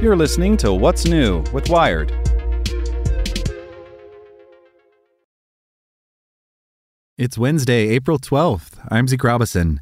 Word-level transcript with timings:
You're 0.00 0.16
listening 0.16 0.56
to 0.58 0.72
What's 0.72 1.04
New 1.04 1.44
with 1.52 1.68
Wired. 1.68 2.10
It's 7.18 7.36
Wednesday, 7.36 7.88
April 7.88 8.18
12th. 8.18 8.78
I'm 8.88 9.06
Zeke 9.08 9.22
Robison. 9.24 9.78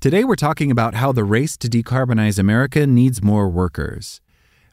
Today 0.00 0.24
we're 0.24 0.34
talking 0.34 0.72
about 0.72 0.94
how 0.94 1.12
the 1.12 1.22
race 1.22 1.56
to 1.58 1.68
decarbonize 1.68 2.36
America 2.38 2.84
needs 2.84 3.22
more 3.22 3.48
workers. 3.48 4.20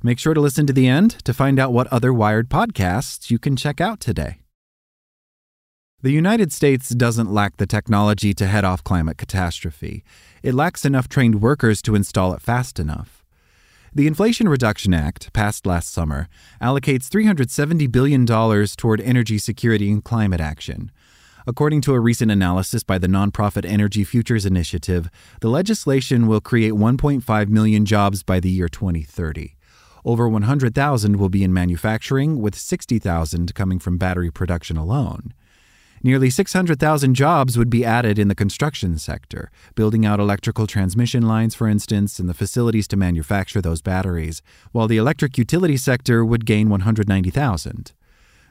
Make 0.01 0.17
sure 0.17 0.33
to 0.33 0.41
listen 0.41 0.65
to 0.65 0.73
the 0.73 0.87
end 0.87 1.23
to 1.25 1.33
find 1.33 1.59
out 1.59 1.73
what 1.73 1.85
other 1.93 2.11
Wired 2.11 2.49
podcasts 2.49 3.29
you 3.29 3.37
can 3.37 3.55
check 3.55 3.79
out 3.79 3.99
today. 3.99 4.39
The 6.03 6.11
United 6.11 6.53
States 6.53 6.89
doesn't 6.89 7.33
lack 7.33 7.57
the 7.57 7.65
technology 7.65 8.31
to 8.35 8.45
head 8.45 8.63
off 8.63 8.83
climate 8.83 9.17
catastrophe. 9.17 10.03
It 10.43 10.53
lacks 10.53 10.85
enough 10.85 11.09
trained 11.09 11.41
workers 11.41 11.81
to 11.81 11.95
install 11.95 12.33
it 12.33 12.41
fast 12.43 12.79
enough. 12.79 13.25
The 13.95 14.05
Inflation 14.05 14.47
Reduction 14.47 14.93
Act, 14.93 15.33
passed 15.33 15.65
last 15.65 15.91
summer, 15.91 16.29
allocates 16.61 17.09
$370 17.09 17.91
billion 17.91 18.27
toward 18.27 19.01
energy 19.01 19.39
security 19.39 19.89
and 19.89 20.03
climate 20.03 20.39
action. 20.39 20.91
According 21.47 21.81
to 21.81 21.95
a 21.95 21.99
recent 21.99 22.29
analysis 22.29 22.83
by 22.83 22.99
the 22.99 23.07
nonprofit 23.07 23.65
Energy 23.65 24.03
Futures 24.03 24.45
Initiative, 24.45 25.09
the 25.41 25.49
legislation 25.49 26.27
will 26.27 26.41
create 26.41 26.73
1.5 26.73 27.49
million 27.49 27.85
jobs 27.87 28.21
by 28.21 28.39
the 28.39 28.51
year 28.51 28.69
2030. 28.69 29.55
Over 30.05 30.29
100,000 30.29 31.17
will 31.17 31.29
be 31.29 31.43
in 31.43 31.51
manufacturing, 31.51 32.39
with 32.39 32.53
60,000 32.53 33.55
coming 33.55 33.79
from 33.79 33.97
battery 33.97 34.29
production 34.29 34.77
alone. 34.77 35.33
Nearly 36.03 36.29
600,000 36.29 37.15
jobs 37.15 37.57
would 37.57 37.69
be 37.69 37.83
added 37.83 38.19
in 38.19 38.27
the 38.27 38.35
construction 38.35 38.97
sector, 38.99 39.49
building 39.75 40.05
out 40.05 40.19
electrical 40.19 40.67
transmission 40.67 41.27
lines, 41.27 41.55
for 41.55 41.67
instance, 41.67 42.19
and 42.19 42.29
the 42.29 42.35
facilities 42.35 42.87
to 42.89 42.97
manufacture 42.97 43.61
those 43.61 43.81
batteries, 43.81 44.41
while 44.71 44.87
the 44.87 44.97
electric 44.97 45.37
utility 45.37 45.77
sector 45.77 46.23
would 46.23 46.45
gain 46.45 46.69
190,000. 46.69 47.93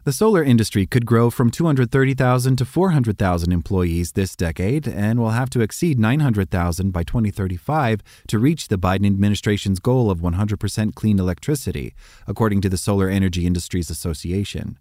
The 0.07 0.13
solar 0.13 0.45
industry 0.45 0.87
could 0.87 1.05
grow 1.05 1.31
from 1.31 1.51
230,000 1.51 2.57
to 2.57 2.65
400,000 2.65 3.53
employees 3.53 4.13
this 4.13 4.37
decade 4.37 4.87
and 4.87 5.19
will 5.19 5.31
have 5.31 5.51
to 5.51 5.63
exceed 5.63 5.99
900,000 5.99 6.93
by 6.93 7.03
2035 7.03 8.03
to 8.29 8.39
reach 8.39 8.69
the 8.69 8.79
Biden 8.79 9.07
administration's 9.07 9.81
goal 9.81 10.09
of 10.09 10.21
100% 10.21 10.95
clean 10.95 11.19
electricity, 11.19 11.93
according 12.29 12.61
to 12.61 12.69
the 12.69 12.79
Solar 12.79 13.09
Energy 13.09 13.47
Industries 13.47 13.91
Association. 13.91 14.79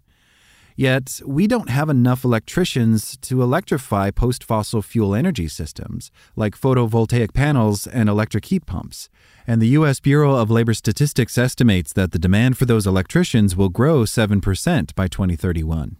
Yet, 0.78 1.22
we 1.24 1.46
don't 1.46 1.70
have 1.70 1.88
enough 1.88 2.22
electricians 2.22 3.16
to 3.22 3.42
electrify 3.42 4.10
post 4.10 4.44
fossil 4.44 4.82
fuel 4.82 5.14
energy 5.14 5.48
systems, 5.48 6.10
like 6.36 6.54
photovoltaic 6.54 7.32
panels 7.32 7.86
and 7.86 8.10
electric 8.10 8.44
heat 8.44 8.66
pumps. 8.66 9.08
And 9.46 9.62
the 9.62 9.68
U.S. 9.68 10.00
Bureau 10.00 10.36
of 10.36 10.50
Labor 10.50 10.74
Statistics 10.74 11.38
estimates 11.38 11.94
that 11.94 12.12
the 12.12 12.18
demand 12.18 12.58
for 12.58 12.66
those 12.66 12.86
electricians 12.86 13.56
will 13.56 13.70
grow 13.70 14.02
7% 14.02 14.94
by 14.94 15.08
2031. 15.08 15.96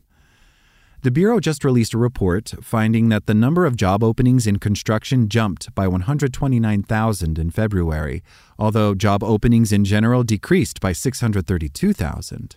The 1.02 1.10
Bureau 1.10 1.40
just 1.40 1.64
released 1.64 1.94
a 1.94 1.98
report 1.98 2.52
finding 2.60 3.08
that 3.08 3.24
the 3.24 3.34
number 3.34 3.64
of 3.64 3.76
job 3.76 4.04
openings 4.04 4.46
in 4.46 4.58
construction 4.58 5.28
jumped 5.30 5.74
by 5.74 5.88
129,000 5.88 7.38
in 7.38 7.50
February, 7.50 8.22
although 8.58 8.94
job 8.94 9.24
openings 9.24 9.72
in 9.72 9.86
general 9.86 10.22
decreased 10.22 10.80
by 10.80 10.92
632,000. 10.92 12.56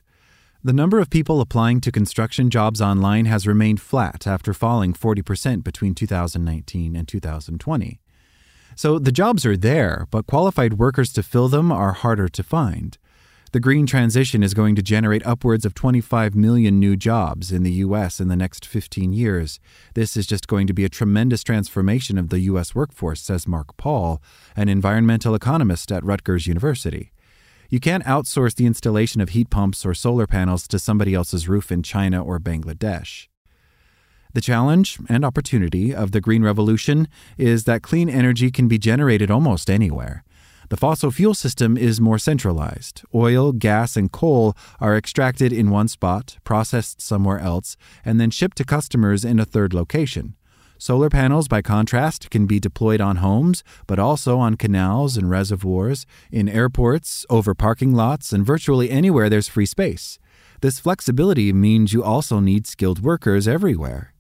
The 0.61 0.73
number 0.73 0.99
of 0.99 1.09
people 1.09 1.39
applying 1.39 1.79
to 1.81 1.91
construction 1.91 2.49
jobs 2.49 2.81
online 2.81 3.23
has 3.25 3.47
remained 3.47 3.79
flat 3.79 4.27
after 4.27 4.53
falling 4.53 4.93
40% 4.93 5.63
between 5.63 5.95
2019 5.95 6.97
and 6.97 7.07
2020. 7.07 8.02
So 8.75 8.99
the 8.99 9.13
jobs 9.13 9.45
are 9.45 9.55
there, 9.55 10.05
but 10.11 10.27
qualified 10.27 10.73
workers 10.73 11.13
to 11.13 11.23
fill 11.23 11.47
them 11.47 11.71
are 11.71 11.93
harder 11.93 12.27
to 12.27 12.43
find. 12.43 12.97
The 13.53 13.61
green 13.61 13.85
transition 13.85 14.43
is 14.43 14.53
going 14.53 14.75
to 14.75 14.81
generate 14.81 15.25
upwards 15.25 15.63
of 15.63 15.73
25 15.73 16.35
million 16.35 16.77
new 16.77 16.97
jobs 16.97 17.53
in 17.53 17.63
the 17.63 17.71
U.S. 17.87 18.20
in 18.20 18.27
the 18.27 18.36
next 18.36 18.65
15 18.65 19.14
years. 19.14 19.61
This 19.93 20.17
is 20.17 20.27
just 20.27 20.49
going 20.49 20.67
to 20.67 20.73
be 20.73 20.83
a 20.83 20.89
tremendous 20.89 21.41
transformation 21.41 22.17
of 22.17 22.27
the 22.30 22.41
U.S. 22.41 22.76
workforce, 22.76 23.21
says 23.21 23.47
Mark 23.47 23.77
Paul, 23.77 24.21
an 24.58 24.67
environmental 24.67 25.36
economist 25.36 25.89
at 25.89 26.03
Rutgers 26.03 26.47
University. 26.47 27.14
You 27.69 27.80
can't 27.80 28.03
outsource 28.05 28.55
the 28.55 28.65
installation 28.65 29.21
of 29.21 29.30
heat 29.30 29.52
pumps 29.52 29.85
or 29.85 29.93
solar 29.93 30.25
panels 30.25 30.67
to 30.69 30.80
somebody 30.80 31.13
else's 31.13 31.47
roof 31.47 31.71
in 31.71 31.83
China 31.83 32.23
or 32.23 32.39
Bangladesh. 32.39 33.27
The 34.33 34.41
challenge 34.41 34.97
and 35.07 35.23
opportunity 35.23 35.93
of 35.93 36.11
the 36.11 36.19
Green 36.19 36.43
Revolution 36.43 37.08
is 37.37 37.65
that 37.65 37.83
clean 37.83 38.09
energy 38.09 38.49
can 38.49 38.67
be 38.67 38.79
generated 38.79 39.29
almost 39.29 39.69
anywhere. 39.69 40.23
The 40.69 40.77
fossil 40.77 41.11
fuel 41.11 41.35
system 41.35 41.77
is 41.77 42.02
more 42.02 42.17
centralized. 42.17 43.03
Oil, 43.13 43.52
gas, 43.52 43.95
and 43.95 44.11
coal 44.11 44.55
are 44.79 44.97
extracted 44.97 45.53
in 45.53 45.69
one 45.69 45.87
spot, 45.87 46.37
processed 46.43 47.02
somewhere 47.02 47.39
else, 47.39 47.77
and 48.03 48.19
then 48.19 48.31
shipped 48.31 48.58
to 48.58 48.63
customers 48.63 49.23
in 49.23 49.39
a 49.39 49.45
third 49.45 49.75
location. 49.75 50.35
Solar 50.81 51.09
panels, 51.09 51.49
by 51.49 51.61
contrast, 51.61 52.29
can 52.29 52.45
be 52.45 52.57
deployed 52.57 53.01
on 53.01 53.17
homes, 53.17 53.65
but 53.85 53.99
also 53.99 54.39
on 54.39 54.55
canals 54.55 55.17
and 55.17 55.29
reservoirs, 55.29 56.05
in 56.31 56.47
airports, 56.47 57.25
over 57.29 57.53
parking 57.53 57.93
lots, 57.93 58.31
and 58.31 58.45
virtually 58.45 58.89
anywhere 58.89 59.29
there's 59.29 59.49
free 59.49 59.65
space. 59.65 60.19
This 60.61 60.79
flexibility 60.79 61.51
means 61.51 61.91
you 61.91 62.01
also 62.01 62.39
need 62.39 62.65
skilled 62.65 63.01
workers 63.01 63.45
everywhere. 63.45 64.13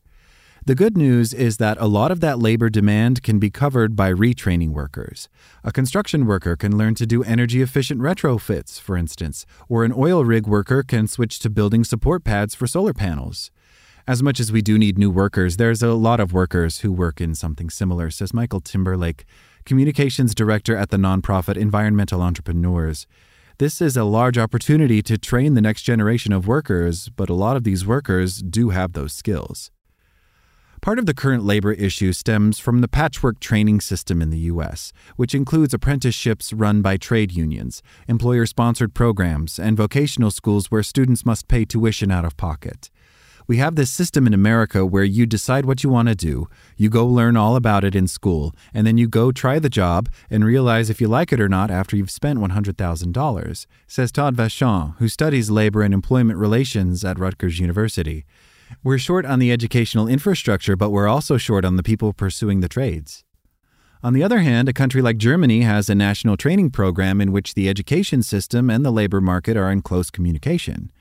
The 0.65 0.75
good 0.75 0.97
news 0.97 1.33
is 1.33 1.57
that 1.57 1.77
a 1.79 1.87
lot 1.87 2.11
of 2.11 2.19
that 2.19 2.39
labor 2.39 2.69
demand 2.69 3.23
can 3.23 3.39
be 3.39 3.49
covered 3.49 3.95
by 3.95 4.11
retraining 4.11 4.71
workers. 4.71 5.29
A 5.63 5.71
construction 5.71 6.25
worker 6.25 6.57
can 6.57 6.77
learn 6.77 6.93
to 6.95 7.05
do 7.05 7.23
energy 7.23 7.61
efficient 7.61 8.01
retrofits, 8.01 8.81
for 8.81 8.97
instance, 8.97 9.45
or 9.69 9.85
an 9.85 9.93
oil 9.95 10.25
rig 10.25 10.45
worker 10.45 10.83
can 10.83 11.07
switch 11.07 11.39
to 11.39 11.49
building 11.49 11.85
support 11.85 12.25
pads 12.25 12.53
for 12.53 12.67
solar 12.67 12.93
panels. 12.93 13.49
As 14.09 14.23
much 14.23 14.39
as 14.39 14.51
we 14.51 14.63
do 14.63 14.79
need 14.79 14.97
new 14.97 15.11
workers, 15.11 15.57
there's 15.57 15.83
a 15.83 15.93
lot 15.93 16.19
of 16.19 16.33
workers 16.33 16.79
who 16.79 16.91
work 16.91 17.21
in 17.21 17.35
something 17.35 17.69
similar, 17.69 18.09
says 18.09 18.33
Michael 18.33 18.59
Timberlake, 18.59 19.23
communications 19.65 20.33
director 20.33 20.75
at 20.75 20.89
the 20.89 20.97
nonprofit 20.97 21.57
Environmental 21.57 22.23
Entrepreneurs. 22.23 23.05
This 23.59 23.79
is 23.81 23.95
a 23.95 24.03
large 24.03 24.35
opportunity 24.35 25.03
to 25.03 25.19
train 25.19 25.53
the 25.53 25.61
next 25.61 25.83
generation 25.83 26.33
of 26.33 26.47
workers, 26.47 27.09
but 27.09 27.29
a 27.29 27.35
lot 27.35 27.55
of 27.55 27.63
these 27.63 27.85
workers 27.85 28.41
do 28.41 28.71
have 28.71 28.93
those 28.93 29.13
skills. 29.13 29.69
Part 30.81 30.97
of 30.97 31.05
the 31.05 31.13
current 31.13 31.43
labor 31.43 31.73
issue 31.73 32.11
stems 32.11 32.57
from 32.57 32.81
the 32.81 32.87
patchwork 32.87 33.39
training 33.39 33.79
system 33.79 34.23
in 34.23 34.31
the 34.31 34.47
U.S., 34.53 34.91
which 35.17 35.35
includes 35.35 35.71
apprenticeships 35.71 36.51
run 36.51 36.81
by 36.81 36.97
trade 36.97 37.31
unions, 37.31 37.83
employer 38.07 38.47
sponsored 38.47 38.95
programs, 38.95 39.59
and 39.59 39.77
vocational 39.77 40.31
schools 40.31 40.71
where 40.71 40.81
students 40.81 41.27
must 41.27 41.47
pay 41.47 41.63
tuition 41.63 42.09
out 42.09 42.25
of 42.25 42.37
pocket. 42.37 42.89
We 43.49 43.57
have 43.57 43.73
this 43.73 43.89
system 43.89 44.27
in 44.27 44.33
America 44.35 44.85
where 44.85 45.03
you 45.03 45.25
decide 45.25 45.65
what 45.65 45.83
you 45.83 45.89
want 45.89 46.07
to 46.07 46.13
do, 46.13 46.47
you 46.77 46.87
go 46.87 47.03
learn 47.07 47.35
all 47.35 47.55
about 47.55 47.83
it 47.83 47.95
in 47.95 48.07
school, 48.07 48.53
and 48.75 48.85
then 48.85 48.99
you 48.99 49.07
go 49.07 49.31
try 49.31 49.57
the 49.57 49.71
job 49.71 50.07
and 50.29 50.45
realize 50.45 50.91
if 50.91 51.01
you 51.01 51.07
like 51.07 51.33
it 51.33 51.41
or 51.41 51.49
not 51.49 51.71
after 51.71 51.97
you've 51.97 52.11
spent 52.11 52.37
$100,000, 52.37 53.65
says 53.87 54.11
Todd 54.11 54.35
Vachon, 54.35 54.95
who 54.97 55.07
studies 55.07 55.49
labor 55.49 55.81
and 55.81 55.95
employment 55.95 56.37
relations 56.37 57.03
at 57.03 57.17
Rutgers 57.17 57.57
University. 57.57 58.23
We're 58.83 58.99
short 58.99 59.25
on 59.25 59.39
the 59.39 59.51
educational 59.51 60.07
infrastructure, 60.07 60.75
but 60.75 60.91
we're 60.91 61.07
also 61.07 61.37
short 61.37 61.65
on 61.65 61.75
the 61.75 61.81
people 61.81 62.13
pursuing 62.13 62.59
the 62.59 62.69
trades. 62.69 63.23
On 64.03 64.13
the 64.13 64.21
other 64.21 64.41
hand, 64.41 64.69
a 64.69 64.73
country 64.73 65.01
like 65.01 65.17
Germany 65.17 65.61
has 65.61 65.89
a 65.89 65.95
national 65.95 66.37
training 66.37 66.69
program 66.69 67.19
in 67.19 67.31
which 67.31 67.55
the 67.55 67.67
education 67.67 68.21
system 68.21 68.69
and 68.69 68.85
the 68.85 68.91
labor 68.91 69.21
market 69.21 69.57
are 69.57 69.71
in 69.71 69.81
close 69.81 70.11
communication. 70.11 70.91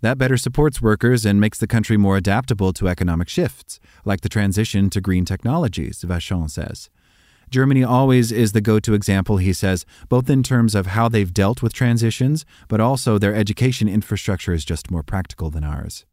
That 0.00 0.18
better 0.18 0.36
supports 0.36 0.82
workers 0.82 1.24
and 1.24 1.40
makes 1.40 1.58
the 1.58 1.66
country 1.66 1.96
more 1.96 2.16
adaptable 2.16 2.72
to 2.74 2.88
economic 2.88 3.28
shifts, 3.28 3.80
like 4.04 4.20
the 4.20 4.28
transition 4.28 4.90
to 4.90 5.00
green 5.00 5.24
technologies, 5.24 6.04
Vachon 6.06 6.50
says. 6.50 6.90
Germany 7.48 7.84
always 7.84 8.32
is 8.32 8.52
the 8.52 8.60
go 8.60 8.80
to 8.80 8.94
example, 8.94 9.36
he 9.36 9.52
says, 9.52 9.86
both 10.08 10.28
in 10.28 10.42
terms 10.42 10.74
of 10.74 10.86
how 10.88 11.08
they've 11.08 11.32
dealt 11.32 11.62
with 11.62 11.72
transitions, 11.72 12.44
but 12.68 12.80
also 12.80 13.18
their 13.18 13.34
education 13.34 13.88
infrastructure 13.88 14.52
is 14.52 14.64
just 14.64 14.90
more 14.90 15.04
practical 15.04 15.50
than 15.50 15.62
ours. 15.62 16.04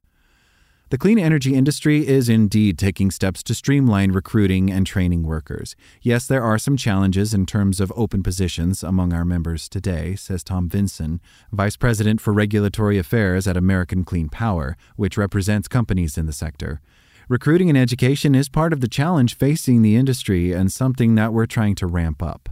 The 0.93 0.99
clean 0.99 1.17
energy 1.17 1.55
industry 1.55 2.07
is 2.07 2.29
indeed 2.29 2.77
taking 2.77 3.09
steps 3.09 3.41
to 3.45 3.55
streamline 3.55 4.11
recruiting 4.11 4.69
and 4.69 4.85
training 4.85 5.23
workers. 5.23 5.75
Yes, 6.03 6.27
there 6.27 6.43
are 6.43 6.59
some 6.59 6.77
challenges 6.77 7.33
in 7.33 7.47
terms 7.47 7.79
of 7.79 7.91
open 7.95 8.21
positions 8.21 8.83
among 8.83 9.11
our 9.11 9.25
members 9.25 9.67
today, 9.67 10.13
says 10.13 10.43
Tom 10.43 10.69
Vinson, 10.69 11.19
Vice 11.51 11.77
President 11.77 12.21
for 12.21 12.31
Regulatory 12.31 12.99
Affairs 12.99 13.47
at 13.47 13.57
American 13.57 14.03
Clean 14.03 14.29
Power, 14.29 14.77
which 14.95 15.17
represents 15.17 15.67
companies 15.67 16.15
in 16.15 16.27
the 16.27 16.31
sector. 16.31 16.79
Recruiting 17.27 17.69
and 17.69 17.77
education 17.77 18.35
is 18.35 18.47
part 18.47 18.71
of 18.71 18.79
the 18.79 18.87
challenge 18.87 19.35
facing 19.35 19.81
the 19.81 19.95
industry 19.95 20.51
and 20.51 20.71
something 20.71 21.15
that 21.15 21.33
we're 21.33 21.47
trying 21.47 21.73
to 21.73 21.87
ramp 21.87 22.21
up. 22.21 22.49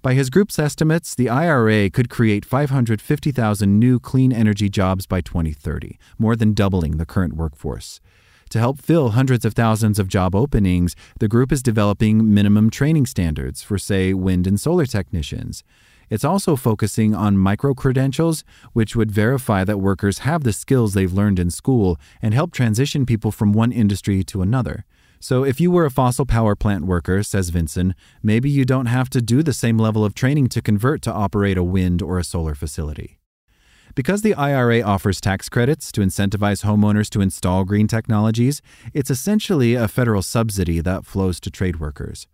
By 0.00 0.14
his 0.14 0.30
group's 0.30 0.60
estimates, 0.60 1.16
the 1.16 1.28
IRA 1.28 1.90
could 1.90 2.08
create 2.08 2.44
550,000 2.44 3.78
new 3.80 3.98
clean 3.98 4.32
energy 4.32 4.68
jobs 4.68 5.06
by 5.06 5.20
2030, 5.20 5.98
more 6.18 6.36
than 6.36 6.54
doubling 6.54 6.98
the 6.98 7.06
current 7.06 7.34
workforce. 7.34 8.00
To 8.50 8.60
help 8.60 8.78
fill 8.78 9.10
hundreds 9.10 9.44
of 9.44 9.54
thousands 9.54 9.98
of 9.98 10.06
job 10.06 10.36
openings, 10.36 10.94
the 11.18 11.26
group 11.26 11.50
is 11.50 11.64
developing 11.64 12.32
minimum 12.32 12.70
training 12.70 13.06
standards 13.06 13.62
for, 13.62 13.76
say, 13.76 14.14
wind 14.14 14.46
and 14.46 14.58
solar 14.60 14.86
technicians. 14.86 15.64
It's 16.10 16.24
also 16.24 16.54
focusing 16.54 17.12
on 17.12 17.36
micro 17.36 17.74
credentials, 17.74 18.44
which 18.72 18.94
would 18.94 19.10
verify 19.10 19.64
that 19.64 19.80
workers 19.80 20.20
have 20.20 20.44
the 20.44 20.52
skills 20.52 20.94
they've 20.94 21.12
learned 21.12 21.40
in 21.40 21.50
school 21.50 21.98
and 22.22 22.32
help 22.32 22.52
transition 22.52 23.04
people 23.04 23.32
from 23.32 23.52
one 23.52 23.72
industry 23.72 24.22
to 24.24 24.42
another. 24.42 24.86
So, 25.20 25.44
if 25.44 25.60
you 25.60 25.70
were 25.70 25.84
a 25.84 25.90
fossil 25.90 26.26
power 26.26 26.54
plant 26.54 26.84
worker, 26.84 27.22
says 27.22 27.50
Vinson, 27.50 27.94
maybe 28.22 28.48
you 28.48 28.64
don't 28.64 28.86
have 28.86 29.10
to 29.10 29.20
do 29.20 29.42
the 29.42 29.52
same 29.52 29.76
level 29.76 30.04
of 30.04 30.14
training 30.14 30.48
to 30.50 30.62
convert 30.62 31.02
to 31.02 31.12
operate 31.12 31.58
a 31.58 31.64
wind 31.64 32.02
or 32.02 32.18
a 32.18 32.24
solar 32.24 32.54
facility. 32.54 33.18
Because 33.96 34.22
the 34.22 34.34
IRA 34.34 34.80
offers 34.80 35.20
tax 35.20 35.48
credits 35.48 35.90
to 35.90 36.02
incentivize 36.02 36.64
homeowners 36.64 37.10
to 37.10 37.20
install 37.20 37.64
green 37.64 37.88
technologies, 37.88 38.62
it's 38.94 39.10
essentially 39.10 39.74
a 39.74 39.88
federal 39.88 40.22
subsidy 40.22 40.80
that 40.80 41.04
flows 41.04 41.40
to 41.40 41.50
trade 41.50 41.80
workers. 41.80 42.28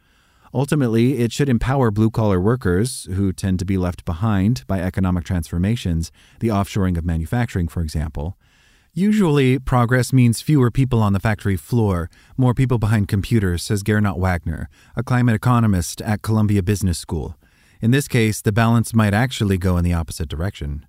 Ultimately, 0.53 1.19
it 1.19 1.33
should 1.33 1.49
empower 1.49 1.91
blue 1.91 2.11
collar 2.11 2.39
workers, 2.39 3.09
who 3.15 3.33
tend 3.33 3.59
to 3.61 3.65
be 3.65 3.79
left 3.79 4.05
behind 4.05 4.65
by 4.67 4.81
economic 4.81 5.25
transformations, 5.25 6.13
the 6.41 6.49
offshoring 6.49 6.99
of 6.99 7.05
manufacturing, 7.05 7.67
for 7.67 7.81
example. 7.81 8.37
Usually, 8.96 9.58
progress 9.58 10.12
means 10.12 10.41
fewer 10.41 10.70
people 10.70 11.02
on 11.02 11.14
the 11.14 11.19
factory 11.19 11.56
floor, 11.56 12.08
more 12.37 12.55
people 12.55 12.79
behind 12.79 13.08
computers, 13.08 13.64
says 13.64 13.82
Gernot 13.82 14.19
Wagner, 14.19 14.69
a 14.94 15.02
climate 15.02 15.35
economist 15.35 16.00
at 16.02 16.23
Columbia 16.23 16.62
Business 16.62 16.96
School. 16.96 17.37
In 17.81 17.91
this 17.91 18.06
case, 18.06 18.41
the 18.41 18.52
balance 18.52 18.94
might 18.94 19.12
actually 19.12 19.58
go 19.58 19.76
in 19.76 19.85
the 19.85 19.93
opposite 19.93 20.29
direction. 20.29 20.87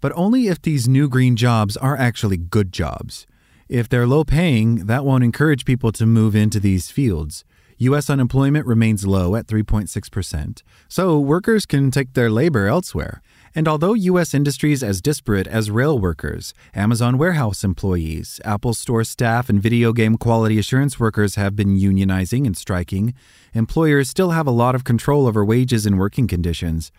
But 0.00 0.10
only 0.16 0.48
if 0.48 0.60
these 0.60 0.88
new 0.88 1.08
green 1.08 1.36
jobs 1.36 1.76
are 1.76 1.96
actually 1.96 2.36
good 2.36 2.72
jobs. 2.72 3.28
If 3.68 3.88
they're 3.88 4.08
low 4.08 4.24
paying, 4.24 4.86
that 4.86 5.04
won't 5.04 5.22
encourage 5.22 5.64
people 5.64 5.92
to 5.92 6.06
move 6.06 6.34
into 6.34 6.58
these 6.58 6.90
fields. 6.90 7.44
U.S. 7.78 8.10
unemployment 8.10 8.66
remains 8.66 9.06
low 9.06 9.36
at 9.36 9.46
3.6%, 9.46 10.62
so 10.88 11.20
workers 11.20 11.64
can 11.64 11.92
take 11.92 12.14
their 12.14 12.30
labor 12.30 12.66
elsewhere. 12.66 13.22
And 13.56 13.68
although 13.68 13.94
U.S. 13.94 14.34
industries 14.34 14.82
as 14.82 15.00
disparate 15.00 15.46
as 15.46 15.70
rail 15.70 15.96
workers, 15.96 16.54
Amazon 16.74 17.18
warehouse 17.18 17.62
employees, 17.62 18.40
Apple 18.44 18.74
store 18.74 19.04
staff, 19.04 19.48
and 19.48 19.62
video 19.62 19.92
game 19.92 20.16
quality 20.18 20.58
assurance 20.58 20.98
workers 20.98 21.36
have 21.36 21.54
been 21.54 21.76
unionizing 21.76 22.46
and 22.46 22.56
striking, 22.56 23.14
employers 23.52 24.08
still 24.08 24.30
have 24.30 24.48
a 24.48 24.50
lot 24.50 24.74
of 24.74 24.82
control 24.82 25.28
over 25.28 25.44
wages 25.44 25.86
and 25.86 26.00
working 26.00 26.26
conditions. 26.26 26.90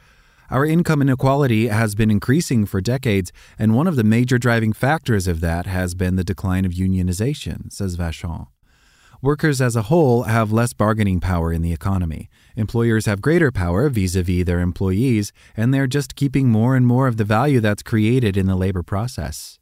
Our 0.49 0.65
income 0.65 1.01
inequality 1.01 1.67
has 1.67 1.93
been 1.93 2.11
increasing 2.11 2.65
for 2.65 2.79
decades, 2.79 3.33
and 3.59 3.75
one 3.75 3.87
of 3.87 3.97
the 3.97 4.03
major 4.05 4.37
driving 4.37 4.71
factors 4.71 5.27
of 5.27 5.41
that 5.41 5.65
has 5.65 5.93
been 5.93 6.15
the 6.15 6.23
decline 6.23 6.63
of 6.63 6.71
unionization, 6.71 7.73
says 7.73 7.97
Vachon. 7.97 8.47
Workers 9.21 9.61
as 9.61 9.75
a 9.75 9.83
whole 9.83 10.23
have 10.23 10.51
less 10.51 10.73
bargaining 10.73 11.19
power 11.19 11.53
in 11.53 11.61
the 11.61 11.73
economy. 11.73 12.29
Employers 12.55 13.05
have 13.05 13.21
greater 13.21 13.51
power 13.51 13.89
vis 13.89 14.15
a 14.15 14.23
vis 14.23 14.45
their 14.45 14.59
employees, 14.59 15.31
and 15.55 15.73
they're 15.73 15.87
just 15.87 16.15
keeping 16.15 16.49
more 16.49 16.75
and 16.75 16.85
more 16.85 17.07
of 17.07 17.17
the 17.17 17.23
value 17.23 17.59
that's 17.59 17.83
created 17.83 18.35
in 18.37 18.45
the 18.45 18.55
labor 18.55 18.83
process. 18.83 19.59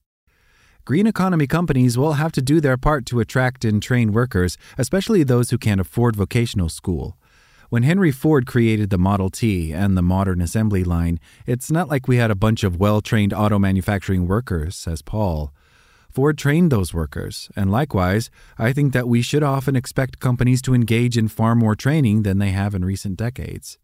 Green 0.85 1.07
economy 1.07 1.47
companies 1.47 1.97
will 1.97 2.13
have 2.13 2.31
to 2.33 2.41
do 2.41 2.59
their 2.59 2.77
part 2.77 3.05
to 3.05 3.19
attract 3.19 3.63
and 3.63 3.81
train 3.81 4.11
workers, 4.11 4.57
especially 4.77 5.23
those 5.23 5.49
who 5.49 5.57
can't 5.57 5.79
afford 5.79 6.15
vocational 6.15 6.67
school. 6.67 7.17
When 7.69 7.83
Henry 7.83 8.11
Ford 8.11 8.45
created 8.45 8.89
the 8.89 8.97
Model 8.97 9.29
T 9.29 9.71
and 9.71 9.95
the 9.95 10.01
modern 10.01 10.41
assembly 10.41 10.83
line, 10.83 11.19
it's 11.47 11.71
not 11.71 11.89
like 11.89 12.07
we 12.07 12.17
had 12.17 12.31
a 12.31 12.35
bunch 12.35 12.63
of 12.63 12.79
well 12.79 13.01
trained 13.01 13.33
auto 13.33 13.59
manufacturing 13.59 14.27
workers, 14.27 14.75
says 14.75 15.01
Paul. 15.01 15.53
Ford 16.13 16.37
trained 16.37 16.71
those 16.71 16.93
workers, 16.93 17.49
and 17.55 17.71
likewise, 17.71 18.29
I 18.59 18.71
think 18.71 18.93
that 18.93 19.07
we 19.07 19.23
should 19.23 19.41
often 19.41 19.75
expect 19.75 20.19
companies 20.19 20.61
to 20.61 20.75
engage 20.75 21.17
in 21.17 21.27
far 21.27 21.55
more 21.55 21.75
training 21.75 22.21
than 22.21 22.37
they 22.37 22.51
have 22.51 22.75
in 22.75 22.85
recent 22.85 23.17
decades. 23.17 23.79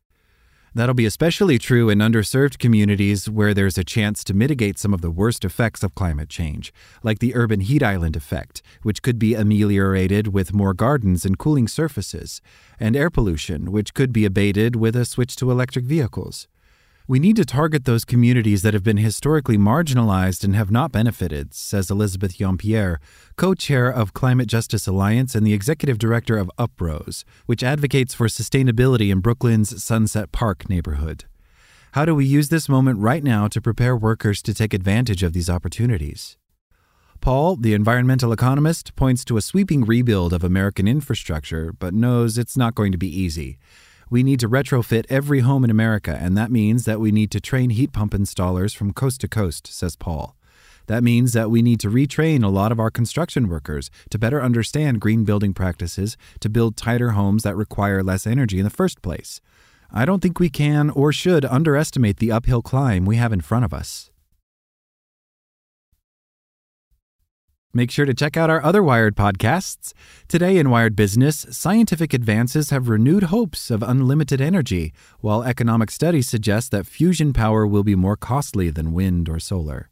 That'll 0.76 0.94
be 0.94 1.08
especially 1.08 1.58
true 1.58 1.90
in 1.90 1.98
underserved 1.98 2.60
communities 2.60 3.28
where 3.28 3.56
there's 3.56 3.80
a 3.80 3.84
chance 3.84 4.24
to 4.26 4.36
mitigate 4.36 4.78
some 4.78 4.94
of 4.94 5.02
the 5.02 5.10
worst 5.10 5.44
effects 5.44 5.82
of 5.82 5.96
climate 5.96 6.30
change, 6.30 6.72
like 7.02 7.18
the 7.18 7.34
urban 7.34 7.62
heat 7.62 7.82
island 7.82 8.16
effect, 8.16 8.62
which 8.84 9.02
could 9.02 9.18
be 9.18 9.34
ameliorated 9.34 10.28
with 10.28 10.54
more 10.54 10.76
gardens 10.76 11.26
and 11.26 11.40
cooling 11.40 11.68
surfaces, 11.68 12.42
and 12.80 12.96
air 12.96 13.10
pollution, 13.10 13.72
which 13.72 13.96
could 13.96 14.14
be 14.14 14.26
abated 14.26 14.76
with 14.76 14.96
a 14.96 15.06
switch 15.06 15.36
to 15.38 15.50
electric 15.50 15.86
vehicles. 15.86 16.48
We 17.10 17.18
need 17.18 17.38
to 17.38 17.44
target 17.44 17.86
those 17.86 18.06
communities 18.06 18.62
that 18.62 18.76
have 18.76 18.84
been 18.84 18.98
historically 18.98 19.58
marginalized 19.58 20.44
and 20.44 20.56
have 20.56 20.70
not 20.70 20.92
benefited, 20.92 21.56
says 21.56 21.90
Elizabeth 21.90 22.38
Yeampierre, 22.38 22.98
co 23.36 23.56
chair 23.56 23.90
of 23.90 24.14
Climate 24.14 24.48
Justice 24.48 24.86
Alliance 24.86 25.34
and 25.34 25.44
the 25.44 25.52
executive 25.52 25.98
director 25.98 26.38
of 26.38 26.52
Uprose, 26.60 27.24
which 27.48 27.64
advocates 27.64 28.14
for 28.14 28.28
sustainability 28.28 29.12
in 29.12 29.22
Brooklyn's 29.22 29.84
Sunset 29.84 30.32
Park 30.32 30.70
neighborhood. 30.70 31.26
How 31.94 32.06
do 32.06 32.14
we 32.14 32.26
use 32.26 32.50
this 32.50 32.70
moment 32.70 33.00
right 33.00 33.24
now 33.24 33.48
to 33.48 33.60
prepare 33.60 33.98
workers 33.98 34.44
to 34.44 34.54
take 34.54 34.76
advantage 34.76 35.24
of 35.24 35.34
these 35.34 35.50
opportunities? 35.50 36.38
Paul, 37.22 37.56
the 37.56 37.74
environmental 37.74 38.32
economist, 38.32 38.96
points 38.96 39.26
to 39.26 39.38
a 39.38 39.42
sweeping 39.42 39.84
rebuild 39.84 40.32
of 40.32 40.44
American 40.44 40.88
infrastructure, 40.88 41.74
but 41.74 41.96
knows 41.96 42.38
it's 42.38 42.56
not 42.56 42.76
going 42.76 42.92
to 42.92 43.00
be 43.00 43.10
easy. 43.10 43.58
We 44.12 44.24
need 44.24 44.40
to 44.40 44.50
retrofit 44.50 45.06
every 45.08 45.42
home 45.42 45.64
in 45.64 45.70
America, 45.70 46.18
and 46.20 46.36
that 46.36 46.50
means 46.50 46.86
that 46.86 47.00
we 47.00 47.12
need 47.12 47.30
to 47.30 47.40
train 47.40 47.70
heat 47.70 47.92
pump 47.92 48.14
installers 48.14 48.76
from 48.76 48.92
coast 48.92 49.22
to 49.22 49.28
coast, 49.28 49.68
says 49.68 49.96
Paul. 49.96 50.36
That 50.88 51.04
means 51.04 51.34
that 51.34 51.52
we 51.52 51.62
need 51.62 51.80
to 51.82 51.92
retrain 51.92 52.44
a 52.44 52.48
lot 52.48 52.72
of 52.72 52.80
our 52.80 52.90
construction 52.90 53.48
workers 53.48 53.92
to 54.10 54.18
better 54.18 54.42
understand 54.42 55.00
green 55.00 55.26
building 55.26 55.54
practices 55.54 56.18
to 56.40 56.50
build 56.50 56.76
tighter 56.76 57.12
homes 57.12 57.44
that 57.44 57.56
require 57.56 58.02
less 58.02 58.26
energy 58.26 58.58
in 58.58 58.64
the 58.64 58.72
first 58.72 59.04
place. 59.04 59.42
I 59.92 60.06
don't 60.06 60.24
think 60.24 60.40
we 60.40 60.50
can 60.50 60.90
or 60.90 61.14
should 61.14 61.46
underestimate 61.46 62.18
the 62.18 62.32
uphill 62.32 62.64
climb 62.64 63.06
we 63.06 63.18
have 63.18 63.32
in 63.32 63.42
front 63.42 63.66
of 63.66 63.76
us. 63.76 64.10
Make 67.72 67.92
sure 67.92 68.08
to 68.08 68.16
check 68.16 68.36
out 68.36 68.50
our 68.50 68.64
other 68.64 68.82
Wired 68.82 69.16
podcasts. 69.16 69.94
Today 70.28 70.58
in 70.58 70.72
Wired 70.72 70.96
Business, 70.96 71.46
scientific 71.52 72.16
advances 72.16 72.72
have 72.72 72.90
renewed 72.90 73.22
hopes 73.24 73.70
of 73.70 73.84
unlimited 73.84 74.42
energy, 74.42 74.92
while 75.20 75.44
economic 75.44 75.92
studies 75.92 76.28
suggest 76.28 76.72
that 76.72 76.88
fusion 76.88 77.32
power 77.32 77.68
will 77.68 77.84
be 77.84 77.94
more 77.94 78.18
costly 78.18 78.72
than 78.72 78.92
wind 78.92 79.30
or 79.30 79.40
solar. 79.40 79.92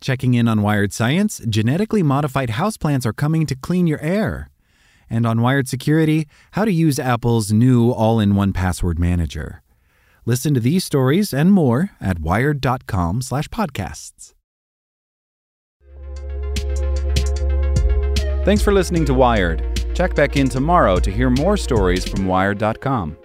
Checking 0.00 0.34
in 0.34 0.46
on 0.46 0.62
Wired 0.62 0.92
Science, 0.92 1.42
genetically 1.48 2.04
modified 2.04 2.50
houseplants 2.50 3.04
are 3.04 3.12
coming 3.12 3.46
to 3.46 3.56
clean 3.56 3.88
your 3.88 4.00
air. 4.00 4.48
And 5.10 5.26
on 5.26 5.40
Wired 5.40 5.66
Security, 5.66 6.28
how 6.52 6.64
to 6.64 6.72
use 6.72 7.00
Apple's 7.00 7.52
new 7.52 7.90
all 7.90 8.20
in 8.20 8.36
one 8.36 8.52
password 8.52 9.00
manager. 9.00 9.64
Listen 10.24 10.54
to 10.54 10.60
these 10.60 10.84
stories 10.84 11.34
and 11.34 11.50
more 11.50 11.90
at 12.00 12.20
wired.com/podcasts. 12.20 14.34
Thanks 18.48 18.62
for 18.62 18.72
listening 18.72 19.04
to 19.04 19.12
Wired. 19.12 19.78
Check 19.94 20.14
back 20.14 20.38
in 20.38 20.48
tomorrow 20.48 20.98
to 21.00 21.10
hear 21.10 21.28
more 21.28 21.58
stories 21.58 22.08
from 22.08 22.26
Wired.com. 22.26 23.18